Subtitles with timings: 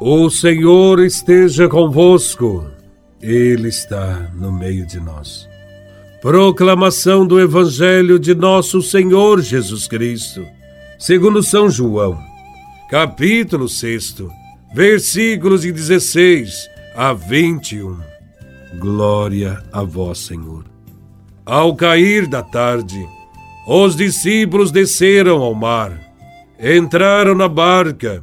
[0.00, 2.66] O Senhor esteja convosco,
[3.18, 5.48] Ele está no meio de nós.
[6.20, 10.44] Proclamação do Evangelho de Nosso Senhor Jesus Cristo,
[10.98, 12.18] segundo São João,
[12.90, 14.16] capítulo 6,
[14.74, 17.96] versículos de 16 a 21.
[18.78, 20.66] Glória a Vós, Senhor.
[21.46, 23.02] Ao cair da tarde,
[23.66, 25.98] os discípulos desceram ao mar,
[26.60, 28.22] entraram na barca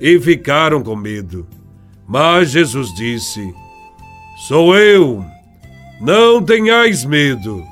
[0.00, 1.46] e ficaram com medo.
[2.06, 3.52] Mas Jesus disse:
[4.46, 5.24] Sou eu,
[6.00, 7.62] não tenhais medo.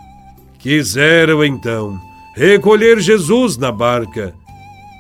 [0.59, 1.99] Quiseram então
[2.35, 4.35] recolher Jesus na barca,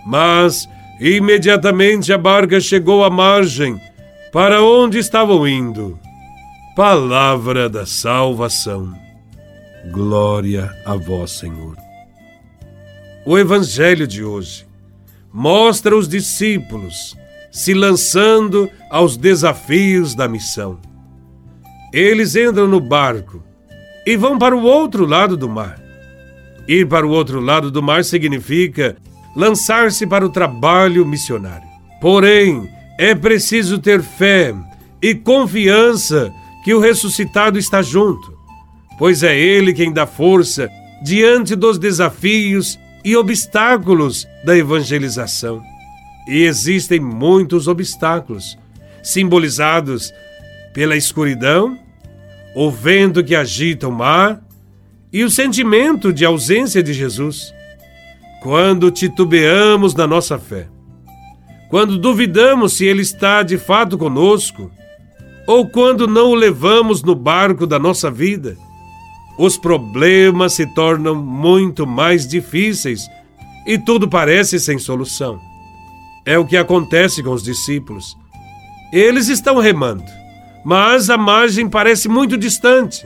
[0.07, 0.69] mas
[1.01, 3.79] imediatamente a barca chegou à margem
[4.33, 5.99] para onde estavam indo.
[6.75, 8.93] Palavra da salvação.
[9.91, 11.77] Glória a vós, Senhor.
[13.25, 14.66] O Evangelho de hoje
[15.37, 17.15] mostra os discípulos
[17.53, 20.78] se lançando aos desafios da missão.
[21.93, 23.45] Eles entram no barco
[24.06, 25.78] e vão para o outro lado do mar.
[26.67, 28.97] Ir para o outro lado do mar significa
[29.37, 31.69] lançar-se para o trabalho missionário.
[32.00, 32.67] Porém,
[32.98, 34.55] é preciso ter fé
[35.03, 36.33] e confiança
[36.65, 38.33] que o ressuscitado está junto,
[38.98, 40.71] pois é Ele quem dá força
[41.03, 45.62] diante dos desafios e obstáculos da evangelização.
[46.27, 48.59] E existem muitos obstáculos,
[49.01, 50.12] simbolizados
[50.75, 51.78] pela escuridão,
[52.53, 54.43] o vento que agita o mar
[55.12, 57.55] e o sentimento de ausência de Jesus.
[58.43, 60.67] Quando titubeamos na nossa fé,
[61.71, 64.69] quando duvidamos se Ele está de fato conosco,
[65.47, 68.56] ou quando não o levamos no barco da nossa vida,
[69.39, 73.09] os problemas se tornam muito mais difíceis
[73.67, 75.41] e tudo parece sem solução.
[76.25, 78.17] É o que acontece com os discípulos.
[78.93, 80.05] Eles estão remando,
[80.65, 83.05] mas a margem parece muito distante.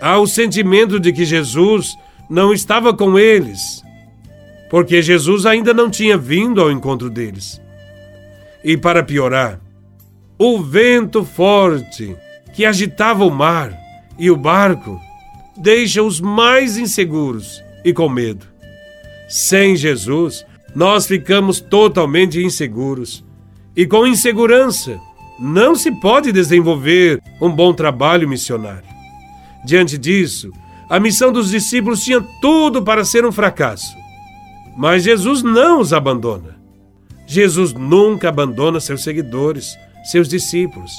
[0.00, 1.96] Há o sentimento de que Jesus
[2.28, 3.82] não estava com eles,
[4.70, 7.60] porque Jesus ainda não tinha vindo ao encontro deles.
[8.64, 9.60] E para piorar,
[10.38, 12.16] o vento forte
[12.54, 13.76] que agitava o mar
[14.18, 15.00] e o barco
[15.56, 18.46] deixa-os mais inseguros e com medo.
[19.28, 23.24] Sem Jesus, nós ficamos totalmente inseguros.
[23.74, 25.00] E com insegurança,
[25.38, 28.88] não se pode desenvolver um bom trabalho missionário.
[29.64, 30.50] Diante disso,
[30.88, 33.96] a missão dos discípulos tinha tudo para ser um fracasso.
[34.76, 36.56] Mas Jesus não os abandona.
[37.26, 39.74] Jesus nunca abandona seus seguidores,
[40.04, 40.92] seus discípulos.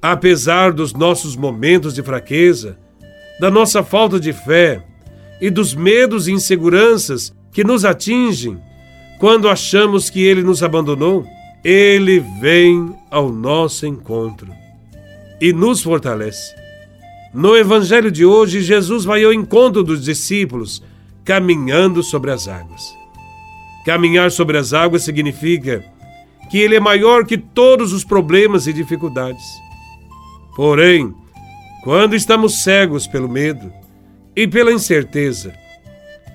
[0.00, 2.78] Apesar dos nossos momentos de fraqueza,
[3.42, 4.80] da nossa falta de fé
[5.40, 8.56] e dos medos e inseguranças que nos atingem
[9.18, 11.26] quando achamos que Ele nos abandonou,
[11.64, 14.46] Ele vem ao nosso encontro
[15.40, 16.54] e nos fortalece.
[17.34, 20.80] No Evangelho de hoje, Jesus vai ao encontro dos discípulos
[21.24, 22.94] caminhando sobre as águas.
[23.84, 25.84] Caminhar sobre as águas significa
[26.48, 29.42] que Ele é maior que todos os problemas e dificuldades.
[30.54, 31.12] Porém,
[31.82, 33.72] quando estamos cegos pelo medo
[34.36, 35.52] e pela incerteza,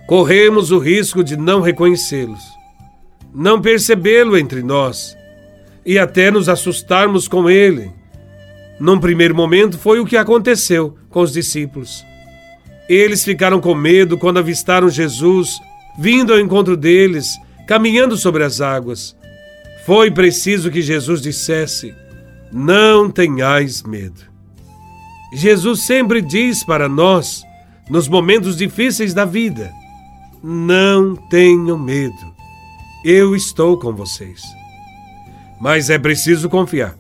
[0.06, 2.44] corremos o risco de não reconhecê-los,
[3.34, 5.18] não percebê-lo entre nós
[5.86, 7.91] e até nos assustarmos com ele.
[8.78, 12.06] Num primeiro momento foi o que aconteceu com os discípulos.
[12.90, 15.59] Eles ficaram com medo quando avistaram Jesus
[15.97, 19.16] vindo ao encontro deles, caminhando sobre as águas.
[19.86, 21.95] Foi preciso que Jesus dissesse:
[22.51, 24.37] Não tenhais medo.
[25.33, 27.44] Jesus sempre diz para nós,
[27.89, 29.71] nos momentos difíceis da vida:
[30.44, 32.33] não tenham medo,
[33.03, 34.41] eu estou com vocês.
[35.59, 36.95] Mas é preciso confiar.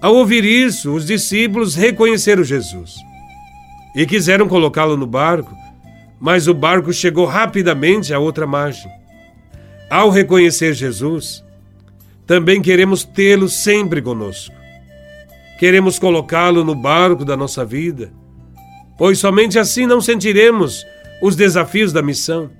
[0.00, 2.96] Ao ouvir isso, os discípulos reconheceram Jesus
[3.94, 5.54] e quiseram colocá-lo no barco,
[6.20, 8.90] mas o barco chegou rapidamente à outra margem.
[9.88, 11.44] Ao reconhecer Jesus,
[12.26, 14.63] também queremos tê-lo sempre conosco.
[15.64, 18.12] Queremos colocá-lo no barco da nossa vida,
[18.98, 20.84] pois somente assim não sentiremos
[21.22, 22.50] os desafios da missão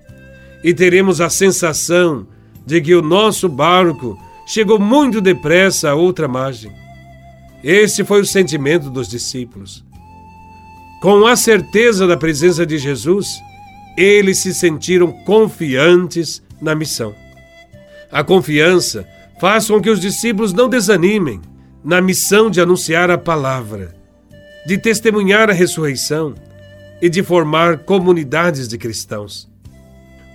[0.65, 2.27] e teremos a sensação
[2.65, 6.73] de que o nosso barco chegou muito depressa à outra margem.
[7.63, 9.85] Esse foi o sentimento dos discípulos.
[11.03, 13.39] Com a certeza da presença de Jesus,
[13.99, 17.15] eles se sentiram confiantes na missão.
[18.11, 19.07] A confiança
[19.39, 21.43] faz com que os discípulos não desanimem
[21.85, 23.95] na missão de anunciar a palavra,
[24.67, 26.35] de testemunhar a ressurreição
[27.03, 29.47] e de formar comunidades de cristãos.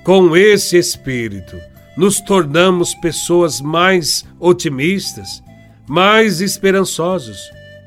[0.04, 1.58] Com esse espírito,
[1.98, 5.44] nos tornamos pessoas mais otimistas,
[5.88, 7.40] mais esperançosos,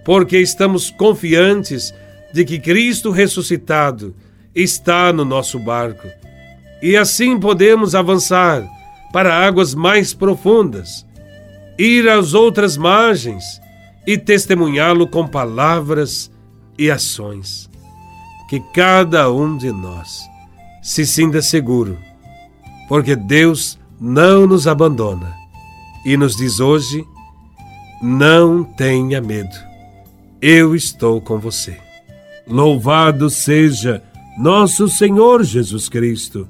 [0.05, 1.95] porque estamos confiantes
[2.33, 4.15] de que Cristo ressuscitado
[4.53, 6.09] está no nosso barco.
[6.83, 8.69] E assim podemos avançar
[9.13, 11.07] para águas mais profundas,
[11.79, 13.61] ir às outras margens
[14.07, 16.31] e testemunhá-lo com palavras
[16.79, 17.71] e ações.
[18.49, 20.21] Que cada um de nós
[20.83, 21.99] se sinta seguro,
[22.89, 25.33] porque Deus não nos abandona
[26.05, 27.05] e nos diz hoje:
[28.03, 29.57] não tenha medo,
[30.41, 31.79] eu estou com você.
[32.47, 34.03] Louvado seja
[34.37, 36.49] nosso Senhor Jesus Cristo,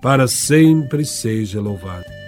[0.00, 2.21] para sempre seja louvado.